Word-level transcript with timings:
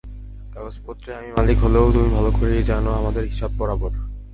কাগজপত্রে 0.53 1.09
আমি 1.15 1.29
মালিক 1.37 1.57
হলেও 1.63 1.85
তুমি 1.91 2.09
ভালো 2.09 2.29
করেই 2.39 2.63
জানো, 2.63 2.89
আমাদের 2.91 3.23
হিসাব 3.25 3.51
বরাবর। 3.57 3.91